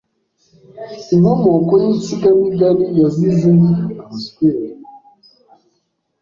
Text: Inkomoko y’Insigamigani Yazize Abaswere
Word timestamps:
Inkomoko 1.13 1.73
y’Insigamigani 1.83 2.85
Yazize 3.01 3.51
Abaswere 4.03 4.67